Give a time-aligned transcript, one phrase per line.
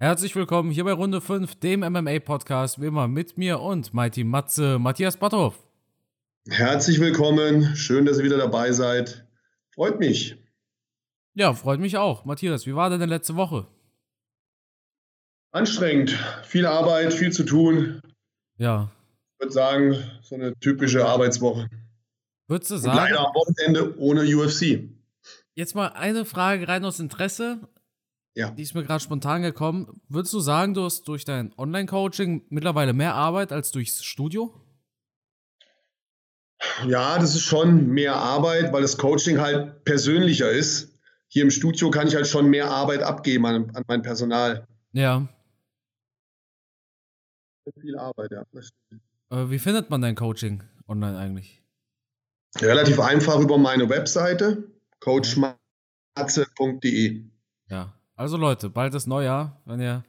[0.00, 4.78] Herzlich willkommen hier bei Runde 5, dem MMA-Podcast, wie immer mit mir und Mighty Matze,
[4.78, 5.66] Matthias Batthoff.
[6.48, 9.26] Herzlich willkommen, schön, dass ihr wieder dabei seid.
[9.74, 10.36] Freut mich.
[11.34, 12.24] Ja, freut mich auch.
[12.24, 13.66] Matthias, wie war denn denn letzte Woche?
[15.50, 16.10] Anstrengend,
[16.44, 18.00] viel Arbeit, viel zu tun.
[18.56, 18.92] Ja.
[19.34, 21.68] Ich würde sagen, so eine typische Arbeitswoche.
[22.46, 22.96] Würdest du sagen?
[22.96, 24.90] Und leider am Wochenende ohne UFC.
[25.54, 27.68] Jetzt mal eine Frage rein aus Interesse.
[28.38, 28.50] Ja.
[28.52, 30.00] Die ist mir gerade spontan gekommen.
[30.08, 34.54] Würdest du sagen, du hast durch dein Online-Coaching mittlerweile mehr Arbeit als durchs Studio?
[36.86, 41.00] Ja, das ist schon mehr Arbeit, weil das Coaching halt persönlicher ist.
[41.26, 44.68] Hier im Studio kann ich halt schon mehr Arbeit abgeben an, an mein Personal.
[44.92, 45.26] Ja.
[47.80, 48.44] Viel Arbeit, ja.
[49.30, 51.60] Äh, wie findet man dein Coaching online eigentlich?
[52.60, 54.62] Relativ einfach über meine Webseite,
[55.00, 57.24] coachmatze.de.
[57.68, 57.97] Ja.
[58.18, 60.04] Also Leute, bald ist Neujahr, wenn ihr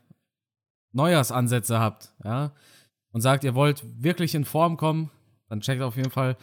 [0.94, 2.54] Neujahrsansätze habt, ja,
[3.12, 5.12] und sagt, ihr wollt wirklich in Form kommen,
[5.48, 6.36] dann checkt auf jeden Fall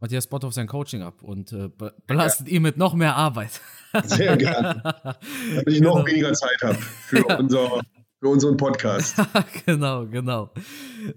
[0.00, 1.68] Matthias Botthoff sein Coaching ab und äh,
[2.06, 2.54] belastet ja.
[2.54, 3.60] ihn mit noch mehr Arbeit.
[4.04, 4.82] Sehr gerne.
[5.54, 6.06] Damit ich noch genau.
[6.06, 7.82] weniger Zeit habe für, unser,
[8.18, 9.16] für unseren Podcast.
[9.66, 10.50] genau, genau.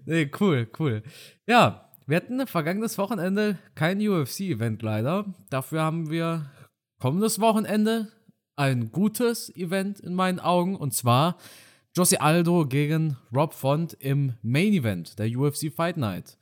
[0.03, 1.03] Nee, cool, cool.
[1.47, 5.33] Ja, wir hatten vergangenes Wochenende kein UFC-Event leider.
[5.49, 6.51] Dafür haben wir
[6.99, 8.11] kommendes Wochenende
[8.55, 11.37] ein gutes Event in meinen Augen und zwar
[11.95, 16.37] Jose Aldo gegen Rob Font im Main Event der UFC Fight Night.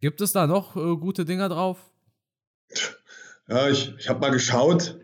[0.00, 1.90] Gibt es da noch äh, gute Dinger drauf?
[3.48, 4.98] Ja, ich, ich habe mal geschaut.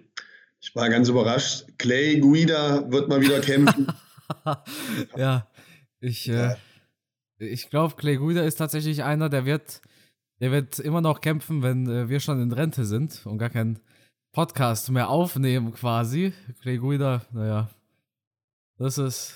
[0.60, 1.66] Ich war ganz überrascht.
[1.78, 3.88] Clay Guida wird mal wieder kämpfen.
[5.16, 5.48] ja,
[6.00, 6.54] ich, äh,
[7.38, 9.80] ich glaube, Clay Guida ist tatsächlich einer, der wird,
[10.40, 13.80] der wird immer noch kämpfen, wenn äh, wir schon in Rente sind und gar kein
[14.36, 16.34] Podcast mehr aufnehmen quasi.
[16.62, 17.70] Guida, naja,
[18.76, 19.34] das ist...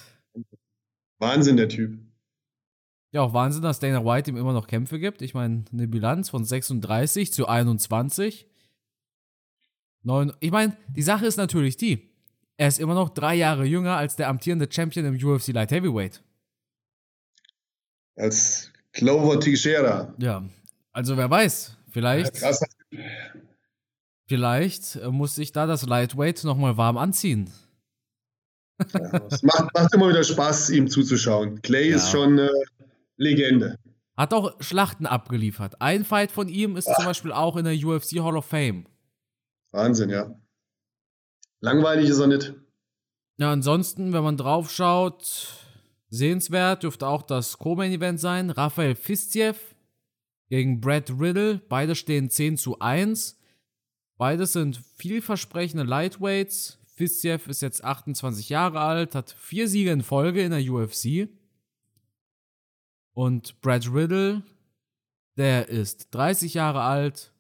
[1.19, 1.99] Wahnsinn, der Typ.
[3.11, 5.23] Ja, auch Wahnsinn, dass Dana White ihm immer noch Kämpfe gibt.
[5.23, 8.47] Ich meine, eine Bilanz von 36 zu 21.
[10.03, 12.11] Neun, ich meine, die Sache ist natürlich die,
[12.59, 16.23] er ist immer noch drei Jahre jünger als der amtierende Champion im UFC Light Heavyweight.
[18.17, 20.15] Als Clover Teixeira.
[20.19, 20.45] Ja,
[20.93, 22.35] also wer weiß, vielleicht...
[22.35, 22.63] Ja, krass.
[24.31, 27.51] Vielleicht äh, muss sich da das Lightweight nochmal warm anziehen.
[28.79, 31.61] Ja, es macht, macht, immer wieder Spaß, ihm zuzuschauen.
[31.63, 31.97] Clay ja.
[31.97, 32.49] ist schon eine
[33.17, 33.77] Legende.
[34.17, 35.83] Hat auch Schlachten abgeliefert.
[35.83, 36.95] Ein Fight von ihm ist Ach.
[36.95, 38.87] zum Beispiel auch in der UFC Hall of Fame.
[39.73, 40.33] Wahnsinn, ja.
[41.59, 42.55] Langweilig ist er nicht.
[43.39, 45.49] Ja, ansonsten, wenn man drauf schaut,
[46.09, 48.51] sehenswert dürfte auch das Co-Main-Event sein.
[48.51, 49.75] Rafael Fistiev
[50.51, 51.61] gegen Brad Riddle.
[51.69, 53.40] Beide stehen 10 zu 1.
[54.21, 56.79] Beides sind vielversprechende Lightweights.
[56.95, 61.31] Fistiev ist jetzt 28 Jahre alt, hat vier Siege in Folge in der UFC.
[63.15, 64.43] Und Brad Riddle,
[65.39, 67.33] der ist 30 Jahre alt,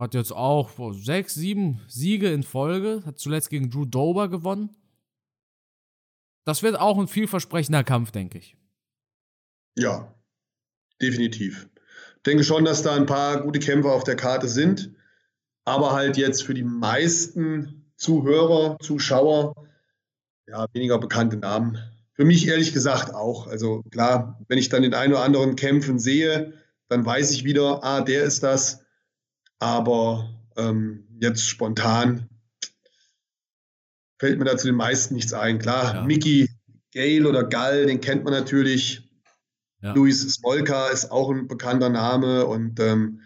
[0.00, 4.74] hat jetzt auch sechs, sieben Siege in Folge, hat zuletzt gegen Drew Dober gewonnen.
[6.44, 8.56] Das wird auch ein vielversprechender Kampf, denke ich.
[9.76, 10.12] Ja,
[11.00, 11.68] definitiv.
[12.16, 14.95] Ich denke schon, dass da ein paar gute Kämpfer auf der Karte sind
[15.66, 19.54] aber halt jetzt für die meisten Zuhörer, Zuschauer,
[20.46, 21.78] ja, weniger bekannte Namen.
[22.14, 23.46] Für mich ehrlich gesagt auch.
[23.46, 26.54] Also klar, wenn ich dann den einen oder anderen kämpfen sehe,
[26.88, 28.84] dann weiß ich wieder, ah, der ist das.
[29.58, 32.28] Aber ähm, jetzt spontan
[34.18, 35.58] fällt mir da zu den meisten nichts ein.
[35.58, 36.04] Klar, ja.
[36.04, 36.48] Mickey
[36.94, 39.02] Gale oder Gall, den kennt man natürlich.
[39.82, 39.92] Ja.
[39.92, 43.20] Luis Smolka ist auch ein bekannter Name und ähm,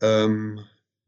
[0.00, 0.60] ähm,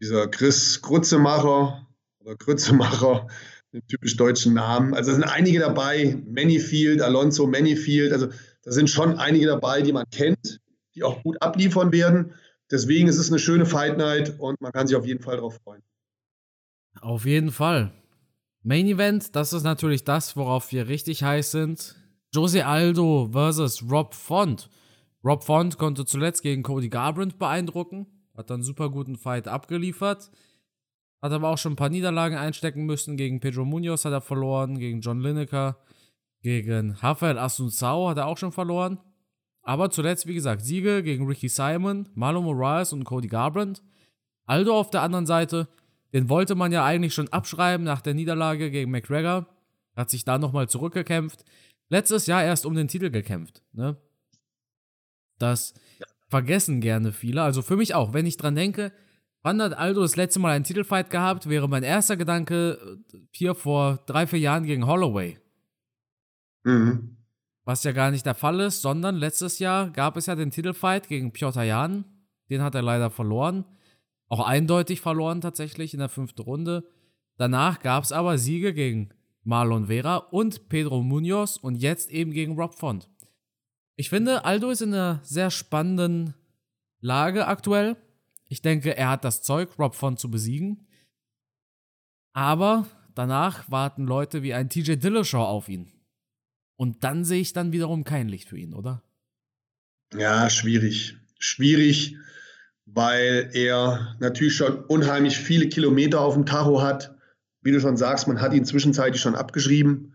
[0.02, 1.86] dieser Chris Grutzemacher
[2.20, 3.28] oder Grützemacher,
[3.72, 4.94] den typisch deutschen Namen.
[4.94, 8.26] Also es sind einige dabei, Manifield, Alonso Manifield, also
[8.64, 10.60] da sind schon einige dabei, die man kennt,
[10.94, 12.34] die auch gut abliefern werden.
[12.70, 15.58] Deswegen ist es eine schöne Fight Night und man kann sich auf jeden Fall darauf
[15.62, 15.82] freuen.
[17.00, 17.92] Auf jeden Fall.
[18.62, 21.96] Main Event, das ist natürlich das, worauf wir richtig heiß sind.
[22.34, 24.69] Jose Aldo versus Rob Font.
[25.25, 28.06] Rob Font konnte zuletzt gegen Cody Garbrandt beeindrucken.
[28.37, 30.31] Hat dann super guten Fight abgeliefert.
[31.20, 33.17] Hat aber auch schon ein paar Niederlagen einstecken müssen.
[33.17, 35.79] Gegen Pedro Munoz hat er verloren, gegen John Lineker,
[36.43, 38.99] gegen Rafael Asunzao hat er auch schon verloren.
[39.62, 43.82] Aber zuletzt, wie gesagt, Siege gegen Ricky Simon, Marlon Moraes und Cody Garbrandt.
[44.44, 45.69] Aldo auf der anderen Seite,
[46.12, 49.46] den wollte man ja eigentlich schon abschreiben nach der Niederlage gegen McGregor.
[49.94, 51.44] Hat sich da nochmal zurückgekämpft.
[51.88, 53.62] Letztes Jahr erst um den Titel gekämpft.
[53.73, 53.96] Ne?
[55.38, 55.75] Das
[56.32, 57.43] vergessen gerne viele.
[57.43, 58.14] Also für mich auch.
[58.14, 58.90] Wenn ich dran denke,
[59.43, 62.79] wann hat Aldo das letzte Mal einen Titelfight gehabt, wäre mein erster Gedanke
[63.12, 65.38] äh, hier vor drei, vier Jahren gegen Holloway.
[66.64, 67.19] Mhm.
[67.64, 71.06] Was ja gar nicht der Fall ist, sondern letztes Jahr gab es ja den Titelfight
[71.06, 72.06] gegen Piotr Jan.
[72.49, 73.67] Den hat er leider verloren.
[74.28, 76.88] Auch eindeutig verloren tatsächlich in der fünften Runde.
[77.37, 79.11] Danach gab es aber Siege gegen
[79.44, 83.11] Marlon Vera und Pedro Munoz und jetzt eben gegen Rob Font.
[83.96, 86.34] Ich finde, Aldo ist in einer sehr spannenden
[87.00, 87.96] Lage aktuell.
[88.48, 90.86] Ich denke, er hat das Zeug, Rob Font zu besiegen.
[92.34, 95.90] Aber danach warten Leute wie ein TJ Dillashaw auf ihn.
[96.76, 99.02] Und dann sehe ich dann wiederum kein Licht für ihn, oder?
[100.14, 101.16] Ja, schwierig.
[101.38, 102.16] Schwierig,
[102.86, 107.14] weil er natürlich schon unheimlich viele Kilometer auf dem Tacho hat.
[107.62, 110.12] Wie du schon sagst, man hat ihn zwischenzeitlich schon abgeschrieben.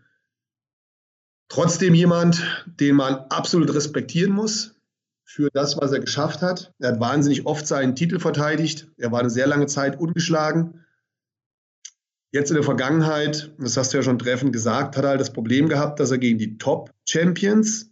[1.50, 4.76] Trotzdem jemand, den man absolut respektieren muss
[5.24, 6.74] für das, was er geschafft hat.
[6.80, 8.88] Er hat wahnsinnig oft seinen Titel verteidigt.
[8.98, 10.86] Er war eine sehr lange Zeit ungeschlagen.
[12.32, 15.32] Jetzt in der Vergangenheit, das hast du ja schon treffend gesagt, hat er halt das
[15.32, 17.92] Problem gehabt, dass er gegen die Top-Champions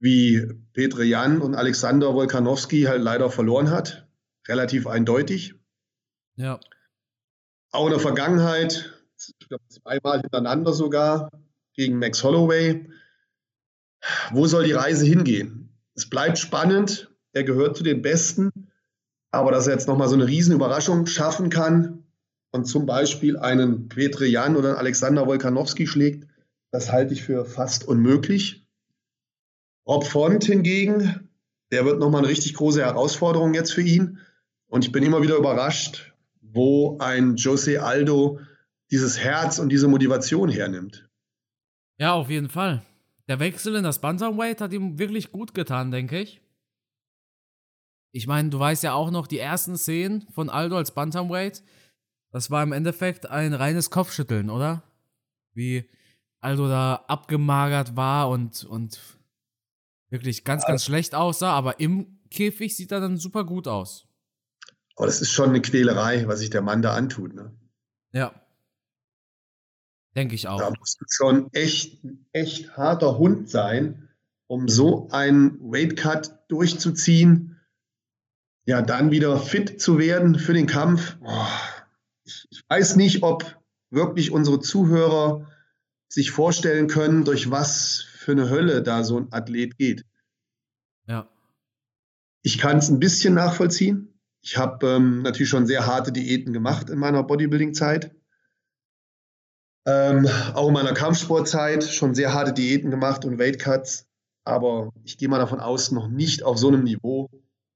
[0.00, 4.08] wie Petre Jan und Alexander Wolkanowski halt leider verloren hat.
[4.48, 5.54] Relativ eindeutig.
[6.36, 6.58] Ja.
[7.70, 8.92] Auch in der Vergangenheit,
[9.40, 11.30] ich glaube zweimal hintereinander sogar,
[11.74, 12.86] gegen Max Holloway.
[14.30, 15.70] Wo soll die Reise hingehen?
[15.94, 17.10] Es bleibt spannend.
[17.32, 18.50] Er gehört zu den Besten.
[19.30, 22.04] Aber dass er jetzt nochmal so eine Riesenüberraschung schaffen kann
[22.50, 26.28] und zum Beispiel einen Petre Jan oder einen Alexander Wolkanowski schlägt,
[26.70, 28.66] das halte ich für fast unmöglich.
[29.86, 31.28] Rob Font hingegen,
[31.70, 34.18] der wird nochmal eine richtig große Herausforderung jetzt für ihn.
[34.66, 38.40] Und ich bin immer wieder überrascht, wo ein Jose Aldo
[38.90, 41.08] dieses Herz und diese Motivation hernimmt.
[42.02, 42.84] Ja, auf jeden Fall.
[43.28, 46.40] Der Wechsel in das Bantamweight hat ihm wirklich gut getan, denke ich.
[48.10, 51.62] Ich meine, du weißt ja auch noch die ersten Szenen von Aldo als Bantamweight.
[52.32, 54.82] Das war im Endeffekt ein reines Kopfschütteln, oder?
[55.54, 55.88] Wie
[56.40, 58.98] Aldo da abgemagert war und, und
[60.10, 64.08] wirklich ganz, ganz schlecht aussah, aber im Käfig sieht er dann super gut aus.
[64.96, 67.56] Aber das ist schon eine Quälerei, was sich der Mann da antut, ne?
[68.10, 68.41] Ja.
[70.14, 70.58] Denke ich auch.
[70.58, 71.98] Da musst du schon echt,
[72.32, 74.10] echt harter Hund sein,
[74.46, 77.60] um so einen Weightcut durchzuziehen.
[78.66, 81.16] Ja, dann wieder fit zu werden für den Kampf.
[82.24, 83.58] Ich, ich weiß nicht, ob
[83.90, 85.48] wirklich unsere Zuhörer
[86.08, 90.04] sich vorstellen können, durch was für eine Hölle da so ein Athlet geht.
[91.06, 91.28] Ja.
[92.42, 94.20] Ich kann es ein bisschen nachvollziehen.
[94.42, 98.14] Ich habe ähm, natürlich schon sehr harte Diäten gemacht in meiner Bodybuilding-Zeit.
[99.84, 104.06] Ähm, auch in meiner Kampfsportzeit schon sehr harte Diäten gemacht und Weightcuts.
[104.44, 107.30] Aber ich gehe mal davon aus, noch nicht auf so einem Niveau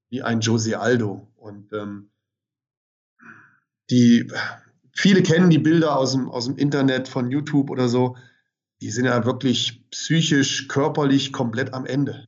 [0.09, 1.27] wie ein Jose Aldo.
[1.35, 2.09] Und ähm,
[3.89, 4.31] die,
[4.93, 8.15] viele kennen die Bilder aus dem, aus dem Internet von YouTube oder so.
[8.81, 12.25] Die sind ja wirklich psychisch, körperlich komplett am Ende.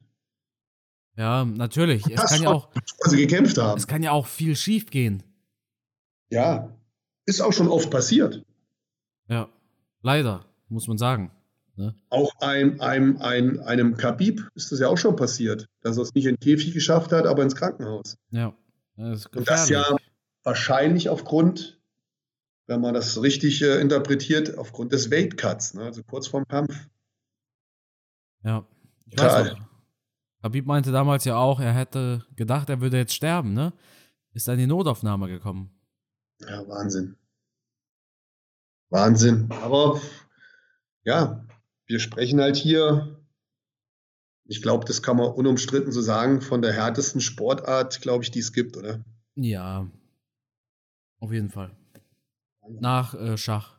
[1.16, 2.06] Ja, natürlich.
[2.08, 2.70] Es das kann ja auch,
[3.06, 3.78] sie gekämpft haben.
[3.78, 5.24] Es kann ja auch viel schief gehen.
[6.30, 6.76] Ja,
[7.26, 8.44] ist auch schon oft passiert.
[9.28, 9.50] Ja.
[10.02, 11.32] Leider, muss man sagen.
[11.76, 11.96] Ne?
[12.10, 16.14] Auch ein, ein, ein, einem Khabib ist das ja auch schon passiert, dass er es
[16.14, 18.18] nicht in den Käfig geschafft hat, aber ins Krankenhaus.
[18.32, 18.54] Ja.
[18.98, 19.96] Das Und das ja
[20.44, 21.80] wahrscheinlich aufgrund,
[22.68, 25.84] wenn man das richtig äh, interpretiert, aufgrund des Weight Cuts, ne?
[25.84, 26.76] also kurz vorm Kampf.
[28.44, 28.66] Ja.
[29.06, 29.46] Ich Klar.
[29.46, 29.70] weiß noch.
[30.42, 33.74] Khabib meinte damals ja auch, er hätte gedacht, er würde jetzt sterben, ne?
[34.34, 35.72] Ist dann die Notaufnahme gekommen.
[36.40, 37.18] Ja, Wahnsinn.
[38.90, 39.50] Wahnsinn.
[39.62, 40.02] Aber
[41.04, 41.46] ja,
[41.86, 43.20] wir sprechen halt hier,
[44.46, 48.40] ich glaube, das kann man unumstritten so sagen, von der härtesten Sportart, glaube ich, die
[48.40, 49.04] es gibt, oder?
[49.36, 49.90] Ja,
[51.20, 51.76] auf jeden Fall.
[52.68, 53.78] Nach äh, Schach.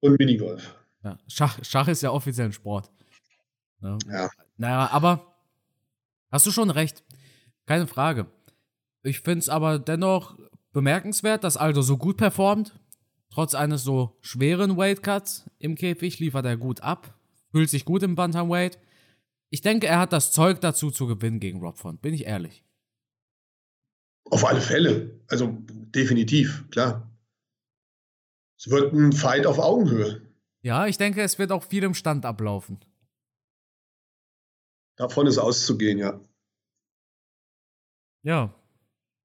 [0.00, 0.74] Und Minigolf.
[1.04, 2.90] Ja, Schach, Schach ist ja offiziell ein Sport.
[3.80, 3.98] Ja.
[4.08, 4.30] ja.
[4.56, 5.34] Naja, aber
[6.30, 7.04] hast du schon recht.
[7.66, 8.26] Keine Frage.
[9.02, 10.38] Ich finde es aber dennoch
[10.72, 12.78] bemerkenswert, dass Aldo so gut performt.
[13.32, 17.18] Trotz eines so schweren Weightcuts im Käfig liefert er gut ab,
[17.50, 18.78] fühlt sich gut im Bantamweight.
[19.48, 22.62] Ich denke, er hat das Zeug dazu zu gewinnen gegen Rob Font, bin ich ehrlich.
[24.30, 25.18] Auf alle Fälle.
[25.28, 27.10] Also definitiv, klar.
[28.58, 30.20] Es wird ein Fight auf Augenhöhe.
[30.60, 32.84] Ja, ich denke, es wird auch viel im Stand ablaufen.
[34.96, 36.20] Davon ist auszugehen, ja.
[38.22, 38.54] Ja.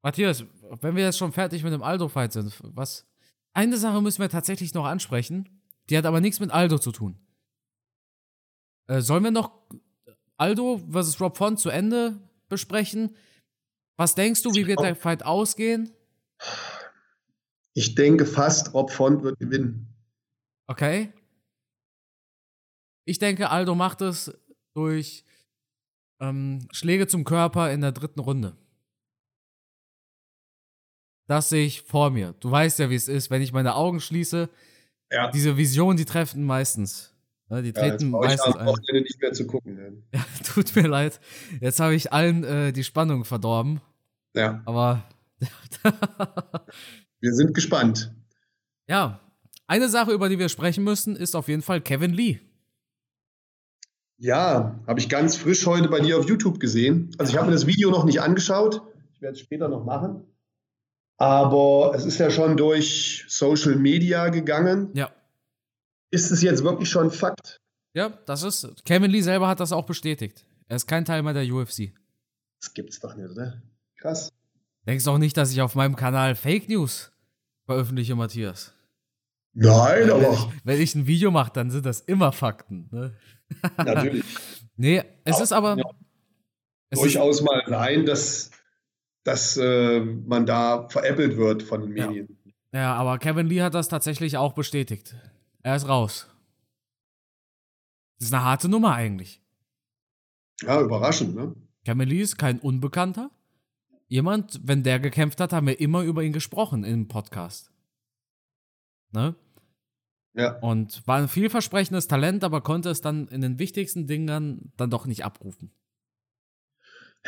[0.02, 0.46] Matthias,
[0.82, 3.06] wenn wir jetzt schon fertig mit dem Aldo-Fight sind, was,
[3.58, 5.50] eine Sache müssen wir tatsächlich noch ansprechen.
[5.90, 7.18] Die hat aber nichts mit Aldo zu tun.
[8.86, 9.52] Äh, sollen wir noch
[10.38, 13.16] Aldo versus Rob Font zu Ende besprechen?
[13.98, 15.92] Was denkst du, wie wird der Fight ausgehen?
[17.74, 19.92] Ich denke fast, Rob Font wird gewinnen.
[20.68, 21.12] Okay.
[23.06, 24.32] Ich denke, Aldo macht es
[24.76, 25.26] durch
[26.20, 28.56] ähm, Schläge zum Körper in der dritten Runde.
[31.28, 32.34] Das sehe ich vor mir.
[32.40, 34.50] Du weißt ja, wie es ist, wenn ich meine Augen schließe.
[35.12, 35.32] Ja.
[35.32, 37.14] Diese Visionen, die treffen meistens.
[37.50, 40.04] Ne, die treten ja, meistens Wochenende nicht mehr zu gucken.
[40.14, 41.20] Ja, tut mir leid.
[41.62, 43.82] Jetzt habe ich allen äh, die Spannung verdorben.
[44.34, 44.62] Ja.
[44.66, 45.04] Aber.
[47.20, 48.14] wir sind gespannt.
[48.88, 49.20] Ja.
[49.68, 52.40] Eine Sache, über die wir sprechen müssen, ist auf jeden Fall Kevin Lee.
[54.18, 57.12] Ja, habe ich ganz frisch heute bei dir auf YouTube gesehen.
[57.18, 58.82] Also ich habe mir das Video noch nicht angeschaut.
[59.14, 60.26] Ich werde es später noch machen.
[61.18, 64.92] Aber es ist ja schon durch Social Media gegangen.
[64.94, 65.12] Ja.
[66.12, 67.60] Ist es jetzt wirklich schon Fakt?
[67.94, 68.86] Ja, das ist.
[68.86, 70.46] Kevin Lee selber hat das auch bestätigt.
[70.68, 71.94] Er ist kein Teil mehr der UFC.
[72.60, 73.62] Das gibt's doch nicht, oder?
[74.00, 74.32] Krass.
[74.86, 77.12] Denkst du auch nicht, dass ich auf meinem Kanal Fake News
[77.66, 78.74] veröffentliche, Matthias?
[79.54, 80.22] Nein, aber.
[80.22, 82.88] Wenn ich, wenn ich ein Video mache, dann sind das immer Fakten.
[82.92, 83.14] Ne?
[83.78, 84.24] Natürlich.
[84.78, 85.78] nee, es aber, ist aber.
[85.78, 85.86] Ja.
[86.92, 88.52] durchaus ist, mal sein, dass,
[89.28, 92.38] dass äh, man da veräppelt wird von den Medien.
[92.72, 92.80] Ja.
[92.80, 95.18] ja, aber Kevin Lee hat das tatsächlich auch bestätigt.
[95.64, 96.28] Er ist raus.
[98.18, 99.42] Das ist eine harte Nummer eigentlich.
[100.62, 101.54] Ja, überraschend, ne?
[101.84, 103.30] Kevin Lee ist kein Unbekannter.
[104.08, 107.70] Jemand, wenn der gekämpft hat, haben wir immer über ihn gesprochen im Podcast.
[109.12, 109.36] Ne?
[110.36, 110.58] Ja.
[110.60, 115.06] Und war ein vielversprechendes Talent, aber konnte es dann in den wichtigsten Dingen dann doch
[115.06, 115.74] nicht abrufen.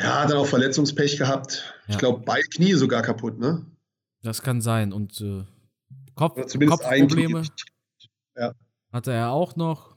[0.00, 1.74] Ja, hat dann auch Verletzungspech gehabt.
[1.86, 1.94] Ja.
[1.94, 3.64] Ich glaube, beide Knie sogar kaputt, ne?
[4.22, 4.92] Das kann sein.
[4.92, 5.44] Und äh,
[6.14, 7.44] Kopf, Kopfprobleme
[8.36, 8.54] ja.
[8.92, 9.96] hatte er auch noch.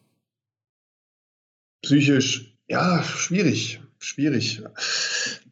[1.81, 3.81] Psychisch, ja, schwierig.
[3.99, 4.61] Schwierig.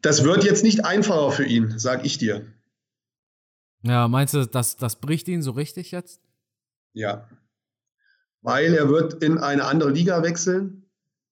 [0.02, 2.46] Das wird jetzt nicht einfacher für ihn, sag ich dir.
[3.82, 6.20] Ja, meinst du, das, das bricht ihn so richtig jetzt?
[6.92, 7.26] Ja
[8.42, 10.84] weil er wird in eine andere Liga wechseln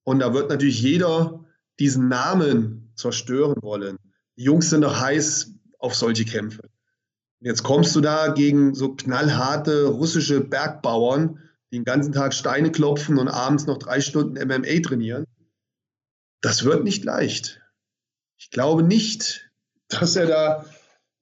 [0.04, 1.44] und da wird natürlich jeder
[1.78, 3.98] diesen Namen zerstören wollen.
[4.36, 6.62] Die Jungs sind doch heiß auf solche Kämpfe.
[6.62, 11.40] Und jetzt kommst du da gegen so knallharte russische Bergbauern,
[11.70, 15.24] die den ganzen Tag Steine klopfen und abends noch drei Stunden MMA trainieren.
[16.42, 17.60] Das wird nicht leicht.
[18.38, 19.50] Ich glaube nicht,
[19.88, 20.66] dass er da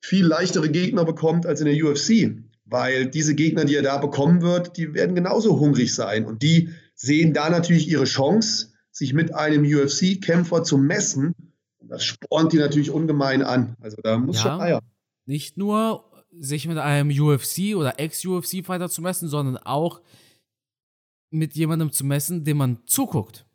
[0.01, 4.43] viel leichtere Gegner bekommt als in der UFC weil diese Gegner, die er da bekommen
[4.43, 9.35] wird, die werden genauso hungrig sein und die sehen da natürlich ihre Chance, sich mit
[9.35, 11.35] einem UFC-Kämpfer zu messen.
[11.89, 13.77] Das spornt die natürlich ungemein an.
[13.81, 14.83] Also da muss ja, schon Eier.
[15.27, 20.01] Nicht nur sich mit einem UFC oder Ex-UFC-Fighter zu messen, sondern auch
[21.31, 23.47] mit jemandem zu messen, dem man zuguckt.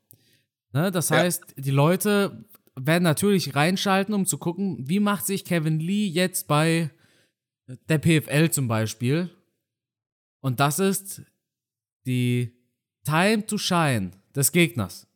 [0.74, 0.92] Ne?
[0.92, 1.64] Das heißt, ja.
[1.64, 6.90] die Leute werden natürlich reinschalten, um zu gucken, wie macht sich Kevin Lee jetzt bei
[7.88, 9.30] der PFL zum Beispiel.
[10.42, 11.22] Und das ist
[12.06, 12.54] die
[13.04, 15.08] Time to Shine des Gegners.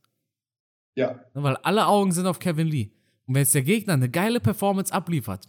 [0.95, 1.13] Ja.
[1.33, 2.91] Ne, weil alle Augen sind auf Kevin Lee.
[3.27, 5.47] Und wenn jetzt der Gegner eine geile Performance abliefert,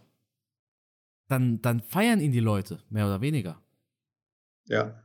[1.28, 3.62] dann, dann feiern ihn die Leute, mehr oder weniger.
[4.66, 5.02] Ja.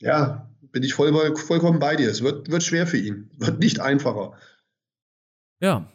[0.00, 2.10] Ja, bin ich voll, vollkommen bei dir.
[2.10, 3.30] Es wird, wird schwer für ihn.
[3.38, 4.38] Wird nicht einfacher.
[5.60, 5.90] Ja,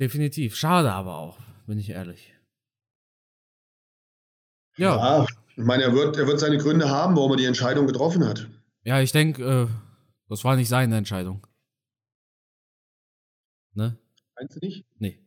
[0.00, 0.56] definitiv.
[0.56, 2.34] Schade aber auch, bin ich ehrlich.
[4.76, 4.96] Ja.
[4.96, 5.26] ja.
[5.56, 8.48] Ich meine, er wird, er wird seine Gründe haben, warum er die Entscheidung getroffen hat.
[8.84, 9.68] Ja, ich denke, äh,
[10.28, 11.46] das war nicht seine Entscheidung.
[13.74, 13.98] Ne?
[14.34, 14.86] Meinst du nicht?
[14.98, 15.22] Nee.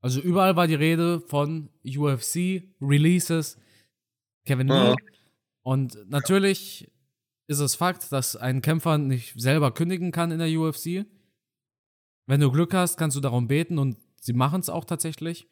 [0.00, 3.58] Also überall war die Rede von UFC, Releases,
[4.44, 4.74] Kevin Lee.
[4.74, 4.96] Ja.
[5.62, 6.90] Und natürlich
[7.48, 11.06] ist es Fakt, dass ein Kämpfer nicht selber kündigen kann in der UFC.
[12.26, 15.48] Wenn du Glück hast, kannst du darum beten und sie machen es auch tatsächlich.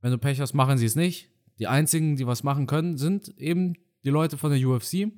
[0.00, 1.30] Wenn du Pech hast, machen sie es nicht.
[1.58, 3.74] Die einzigen, die was machen können, sind eben
[4.04, 5.12] die Leute von der UFC.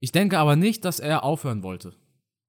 [0.00, 1.94] Ich denke aber nicht, dass er aufhören wollte.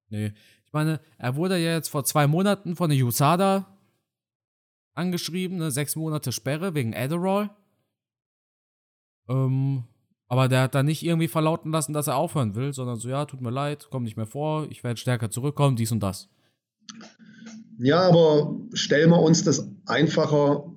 [0.10, 0.34] Nee.
[0.66, 3.73] Ich meine, er wurde ja jetzt vor zwei Monaten von der USADA
[4.94, 5.72] angeschrieben, ne?
[5.72, 7.50] sechs Monate Sperre wegen Adderall.
[9.28, 9.84] Ähm,
[10.28, 13.26] aber der hat da nicht irgendwie verlauten lassen, dass er aufhören will, sondern so, ja,
[13.26, 16.30] tut mir leid, komm nicht mehr vor, ich werde stärker zurückkommen, dies und das.
[17.78, 20.72] Ja, aber stellen wir uns das einfacher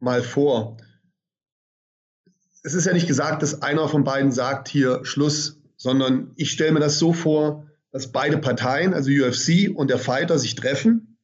[0.00, 0.76] mal vor
[2.62, 6.72] es ist ja nicht gesagt, dass einer von beiden sagt, hier Schluss, sondern ich stelle
[6.72, 11.18] mir das so vor, dass beide Parteien, also UFC und der Fighter, sich treffen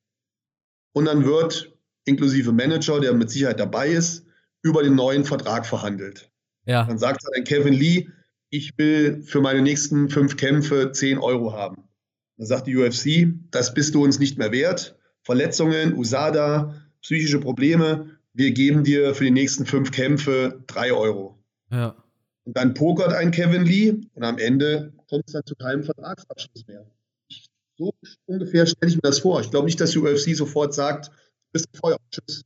[0.92, 1.73] und dann wird
[2.04, 4.24] inklusive Manager, der mit Sicherheit dabei ist,
[4.62, 6.30] über den neuen Vertrag verhandelt.
[6.66, 6.84] Ja.
[6.84, 8.08] Dann sagt dann Kevin Lee,
[8.50, 11.84] ich will für meine nächsten fünf Kämpfe 10 Euro haben.
[12.36, 14.96] Dann sagt die UFC, das bist du uns nicht mehr wert.
[15.22, 21.38] Verletzungen, USADA, psychische Probleme, wir geben dir für die nächsten fünf Kämpfe drei Euro.
[21.70, 21.94] Ja.
[22.44, 26.66] Und dann pokert ein Kevin Lee und am Ende kommt es dann zu keinem Vertragsabschluss
[26.66, 26.86] mehr.
[27.76, 27.92] So
[28.26, 29.40] ungefähr stelle ich mir das vor.
[29.40, 31.10] Ich glaube nicht, dass die UFC sofort sagt,
[31.54, 32.44] bis Feuer, tschüss.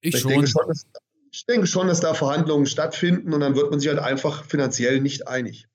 [0.00, 0.86] Ich, ich, Denke schon dass,
[1.30, 5.00] ich denke schon, dass da Verhandlungen stattfinden und dann wird man sich halt einfach finanziell
[5.00, 5.68] nicht einig.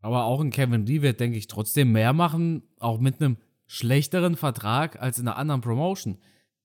[0.00, 4.36] Aber auch ein Kevin Lee wird, denke ich, trotzdem mehr machen, auch mit einem schlechteren
[4.36, 6.18] Vertrag als in einer anderen Promotion.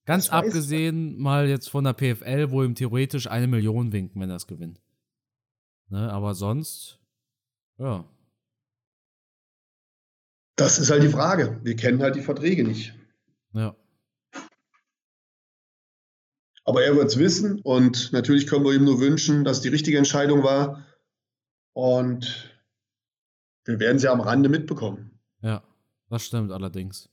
[0.05, 4.35] Ganz abgesehen mal jetzt von der PFL, wo ihm theoretisch eine Million winken, wenn er
[4.35, 4.81] es gewinnt.
[5.89, 6.99] Ne, aber sonst,
[7.77, 8.05] ja.
[10.55, 11.59] Das ist halt die Frage.
[11.63, 12.93] Wir kennen halt die Verträge nicht.
[13.53, 13.75] Ja.
[16.65, 19.97] Aber er wird es wissen und natürlich können wir ihm nur wünschen, dass die richtige
[19.97, 20.85] Entscheidung war.
[21.73, 22.57] Und
[23.65, 25.19] wir werden sie am Rande mitbekommen.
[25.41, 25.63] Ja,
[26.09, 27.09] das stimmt allerdings.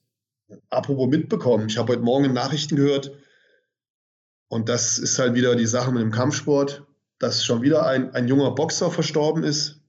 [0.68, 3.12] Apropos mitbekommen, ich habe heute Morgen Nachrichten gehört,
[4.49, 6.85] und das ist halt wieder die Sache mit dem Kampfsport,
[7.20, 9.80] dass schon wieder ein, ein junger Boxer verstorben ist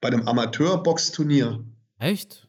[0.00, 1.64] bei einem Amateur-Boxturnier.
[1.98, 2.47] Echt?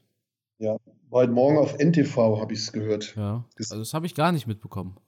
[0.61, 0.77] Ja,
[1.09, 3.15] heute Morgen auf NTV habe ich es gehört.
[3.15, 4.99] Ja, also das habe ich gar nicht mitbekommen.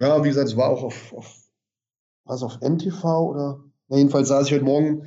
[0.00, 1.36] Ja, wie gesagt, es war auch auf, auf
[2.24, 3.64] was auf NTV oder?
[3.86, 5.06] Na, jedenfalls saß ich heute Morgen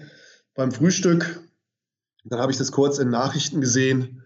[0.53, 1.45] beim Frühstück.
[2.23, 4.23] Dann habe ich das kurz in Nachrichten gesehen.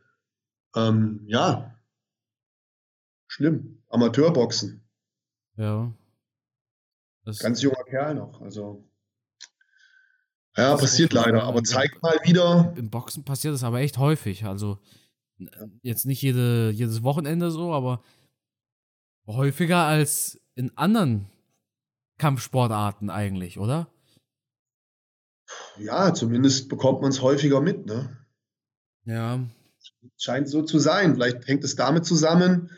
[0.76, 1.76] Ähm, ja,
[3.28, 3.82] schlimm.
[3.90, 4.88] Amateurboxen.
[5.58, 5.92] Ja.
[7.26, 8.40] Das Ganz junger Kerl noch.
[8.42, 8.88] Also.
[10.56, 12.72] Ja, passiert leider, aber zeigt mal wieder.
[12.76, 14.46] Im Boxen passiert das aber echt häufig.
[14.46, 14.80] Also
[15.82, 18.02] jetzt nicht jede, jedes Wochenende so, aber
[19.28, 21.28] häufiger als in anderen
[22.18, 23.88] Kampfsportarten eigentlich, oder?
[25.78, 28.18] Ja, zumindest bekommt man es häufiger mit, ne?
[29.06, 29.40] Ja.
[30.18, 31.16] Scheint so zu sein.
[31.16, 32.72] Vielleicht hängt es damit zusammen.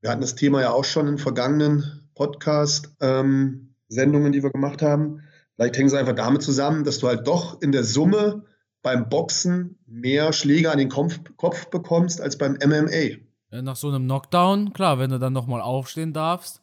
[0.00, 5.22] Wir hatten das Thema ja auch schon in vergangenen Podcast-Sendungen, ähm, die wir gemacht haben.
[5.54, 8.44] Vielleicht hängt es einfach damit zusammen, dass du halt doch in der Summe
[8.82, 13.18] beim Boxen mehr Schläge an den Kopf, Kopf bekommst als beim MMA.
[13.62, 16.60] Nach so einem Knockdown, klar, wenn du dann nochmal aufstehen darfst,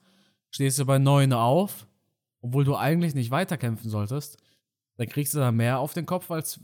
[0.52, 1.88] stehst du bei 9 auf,
[2.42, 4.38] obwohl du eigentlich nicht weiterkämpfen solltest,
[4.98, 6.60] dann kriegst du da mehr auf den Kopf, als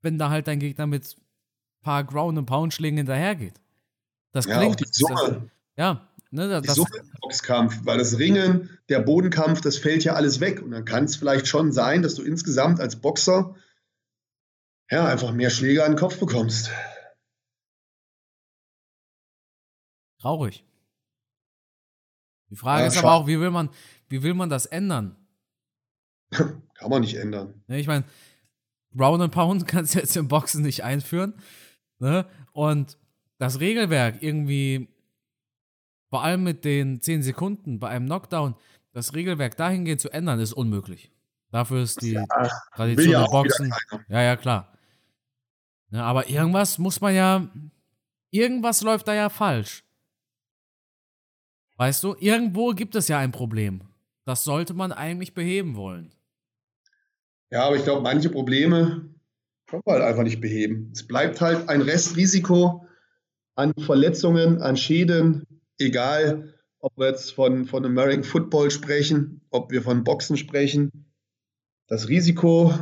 [0.00, 3.60] wenn da halt dein Gegner mit ein paar Ground- und Pound-Schlägen hinterhergeht.
[4.32, 4.72] Das ja, klingt.
[4.72, 5.14] Auch die Summe.
[5.14, 5.36] Das,
[5.76, 10.14] ja, ne, das, die Summe im Boxkampf, weil das Ringen, der Bodenkampf, das fällt ja
[10.14, 10.62] alles weg.
[10.62, 13.54] Und dann kann es vielleicht schon sein, dass du insgesamt als Boxer
[14.90, 16.70] ja, einfach mehr Schläge an den Kopf bekommst.
[20.20, 20.64] Traurig.
[22.50, 23.70] Die Frage ja, ist aber auch, wie will man,
[24.08, 25.16] wie will man das ändern?
[26.30, 27.62] Kann man nicht ändern.
[27.66, 28.04] Ne, ich meine,
[28.98, 31.34] Round and Pound kannst du jetzt im Boxen nicht einführen.
[31.98, 32.26] Ne?
[32.52, 32.98] Und
[33.38, 34.88] das Regelwerk irgendwie,
[36.10, 38.54] vor allem mit den 10 Sekunden bei einem Knockdown,
[38.92, 41.12] das Regelwerk dahingehend zu ändern, ist unmöglich.
[41.50, 42.26] Dafür ist die ja,
[42.74, 43.72] Tradition ja Boxen.
[44.08, 44.77] Ja, ja, klar.
[45.90, 47.48] Ja, aber irgendwas muss man ja.
[48.30, 49.84] Irgendwas läuft da ja falsch.
[51.76, 53.82] Weißt du, irgendwo gibt es ja ein Problem.
[54.24, 56.12] Das sollte man eigentlich beheben wollen.
[57.50, 59.08] Ja, aber ich glaube, manche Probleme
[59.66, 60.90] können wir halt einfach nicht beheben.
[60.92, 62.86] Es bleibt halt ein Restrisiko
[63.54, 65.46] an Verletzungen, an Schäden,
[65.78, 71.14] egal ob wir jetzt von, von American Football sprechen, ob wir von Boxen sprechen.
[71.86, 72.72] Das Risiko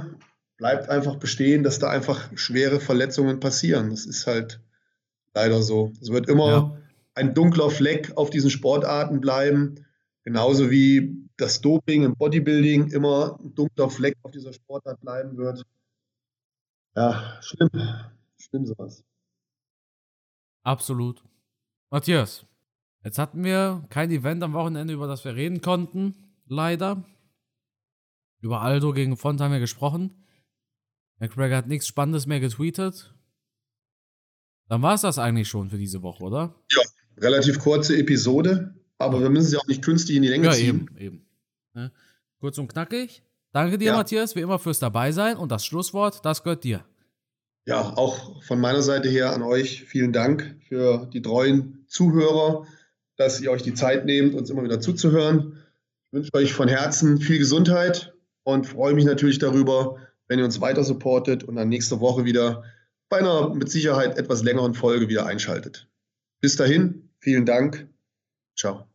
[0.57, 3.91] bleibt einfach bestehen, dass da einfach schwere Verletzungen passieren.
[3.91, 4.61] Das ist halt
[5.35, 5.93] leider so.
[6.01, 6.79] Es wird immer ja.
[7.15, 9.87] ein dunkler Fleck auf diesen Sportarten bleiben,
[10.23, 15.63] genauso wie das Doping im Bodybuilding immer ein dunkler Fleck auf dieser Sportart bleiben wird.
[16.95, 17.71] Ja, schlimm.
[18.39, 19.05] Schlimm sowas.
[20.63, 21.23] Absolut.
[21.91, 22.47] Matthias,
[23.05, 26.15] jetzt hatten wir kein Event am Wochenende, über das wir reden konnten.
[26.47, 27.05] Leider.
[28.41, 30.26] Über Aldo gegen Font haben wir gesprochen.
[31.19, 33.15] McGregor hat nichts Spannendes mehr getweetet.
[34.69, 36.55] Dann war es das eigentlich schon für diese Woche, oder?
[36.71, 36.83] Ja,
[37.19, 40.91] relativ kurze Episode, aber wir müssen sie auch nicht künstlich in die Länge ja, ziehen.
[40.97, 41.27] Eben, eben.
[41.75, 41.91] Ja,
[42.41, 43.23] kurz und knackig.
[43.53, 43.97] Danke dir, ja.
[43.97, 46.85] Matthias, wie immer fürs Dabeisein und das Schlusswort, das gehört dir.
[47.65, 52.67] Ja, auch von meiner Seite her an euch vielen Dank für die treuen Zuhörer,
[53.17, 55.57] dass ihr euch die Zeit nehmt, uns immer wieder zuzuhören.
[56.07, 59.97] Ich wünsche euch von Herzen viel Gesundheit und freue mich natürlich darüber,
[60.29, 62.65] wenn ihr uns weiter supportet und dann nächste Woche wieder
[63.09, 65.89] bei einer mit Sicherheit etwas längeren Folge wieder einschaltet.
[66.41, 67.89] Bis dahin, vielen Dank.
[68.57, 68.89] Ciao.